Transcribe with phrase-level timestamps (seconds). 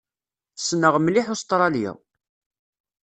[0.61, 1.91] Ssneɣ mliḥ Ustṛalya.